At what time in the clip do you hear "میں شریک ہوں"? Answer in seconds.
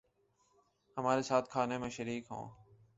1.77-2.49